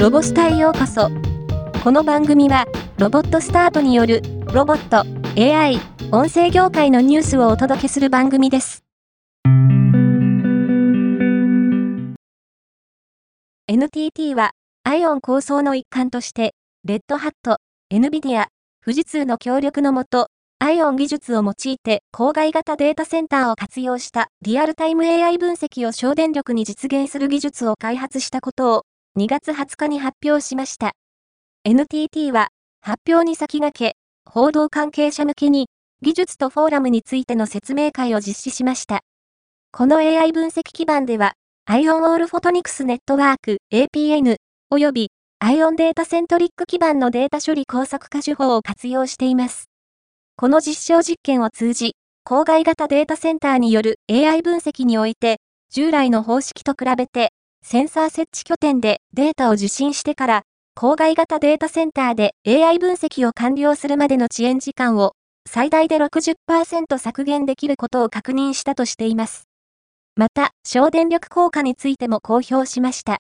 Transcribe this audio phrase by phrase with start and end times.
[0.00, 1.10] ロボスタへようこそ。
[1.84, 2.64] この番組は、
[2.96, 5.04] ロボットスタートによる、ロボット、
[5.38, 5.78] AI、
[6.10, 8.82] 音声業界のニュースをお届けする番組です。
[13.68, 14.52] NTT は、
[14.84, 17.58] アイオン構想の一環として、レッドハット、
[17.92, 18.46] NVIDIA、
[18.82, 20.28] 富士通の協力のもと、
[20.60, 28.82] アイオン技術を用いて郊外型データセンターを活用したリアルタイム AI 分析を省電力に実現する技術を開発したことを
[29.18, 30.92] 2月20日に発表しました。
[31.64, 35.66] NTT は発表に先駆け、報道関係者向けに
[36.00, 39.00] 技術とフォーラムについての説明会を実施しました。
[39.72, 41.32] この AI 分析基盤では、
[41.68, 44.36] ION All Photonics Network APN
[44.72, 45.10] 及び
[45.42, 49.64] ION データセントリック基盤のデータ処理工作化手法を活用しています。
[50.36, 55.38] この実証実験を通じ、郊外型データセンターによる AI 分析において、
[55.72, 57.32] 従来の方式と比べて
[57.72, 60.42] センサー設置拠点でデータを受信してから、
[60.76, 65.12] 郊外型データセンターで AI 分析を完了するまでの遅延時間を
[65.48, 69.44] 最大で60%削減できることを確認したとしています。
[70.16, 73.18] また、省電力効果についても公表しました。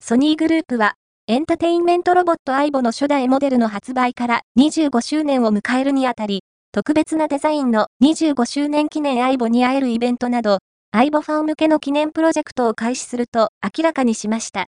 [0.00, 0.94] ソニーグループは、
[1.26, 6.42] エンタテインメントロボット aibo の初代モデルの発売から25周年を迎えるにあたり、
[6.74, 14.64] 特別なデザインの25周年記念アイボに会えるイベントなど、アイボファン向けの記念プロジェクトを開始すると明らかにしました。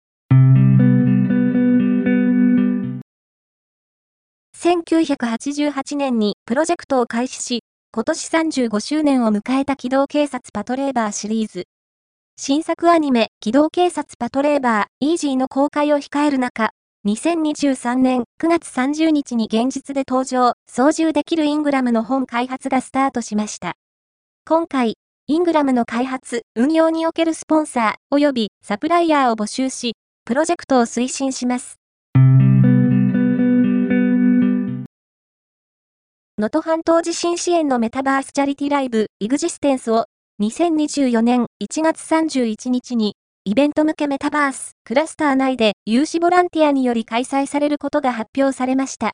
[4.56, 11.64] 1988年にプロジェクトを開始し、今年35周年を迎えた機動警察パトレーバーシリーズ。
[12.38, 16.70] 新作アニメ、機動警察パトレーバー、イージーの公開を控える中、
[17.06, 23.72] 2023年9月30日に現実で登場、操縦できるイングラムの本開発がスタートしました。
[24.46, 29.94] 今回、イングラムの開発、運用におけるスポンサー及びサプライヤーを募集し、
[30.26, 31.76] プロジェクトを推進します。
[36.36, 40.04] 能登半島地震支援のメタバースチャリティライブ、イグジステンスを
[40.42, 43.14] 2024年1月31日に
[43.46, 49.12] イベント向けメタバース、クラスター内で有志ボランティアにより開催されることが発表されました。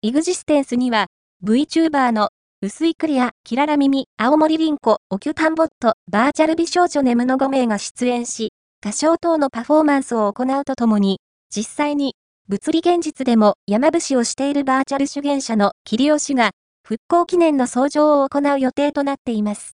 [0.00, 1.08] イグジステンスには、
[1.44, 2.28] VTuber の
[2.62, 11.18] 薄いクリア、キララ耳、青森リンコ、オキュタンボット、バーチャル美少女ネムの5名が出演し、歌唱等のパフォーマンスを行うとともに、
[11.54, 12.14] 実際に、
[12.48, 16.52] 物理現実でも山伏をしているバーチャル主言者のキリオ氏が、
[16.84, 19.77] 復興記念の登場を行う予定となっています。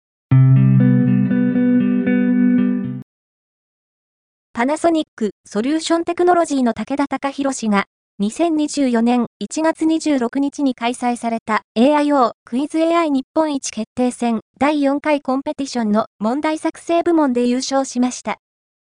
[4.60, 7.86] パナソニックソリューションテクノロジーの武田隆弘氏が、
[8.22, 18.40] 2024年1月26日に開催された AIO クイズ AI 日本一決定戦第4回コンペティションの問題作成部門で優勝しました。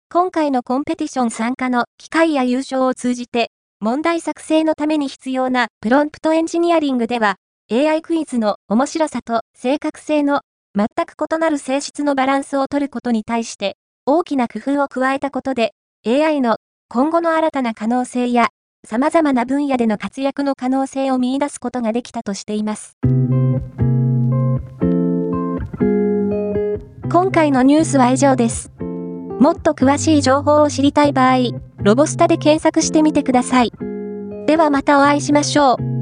[0.10, 7.36] 今回のコンペティション参加の機会や優勝を通じて、問題作成のために必要なプロンプトエンジニアリングでは、
[7.70, 10.40] AI クイズの面白さと正確性の
[10.74, 13.76] 全く異なる性質のバランスを取ることに対して、
[14.12, 16.58] 大きな工夫を加えたことで、AI の
[16.90, 18.50] 今後の新たな可能性や、
[18.84, 22.98] 様々な分野での活躍の可能性を見出すことができたとしています。
[27.12, 28.72] 今回のニュースは以上です。
[29.40, 31.52] もっと詳しい情報を知りたい場合、
[31.84, 33.72] ロボスタで検索してみてください。
[34.48, 35.99] ではまたお会いしましょう。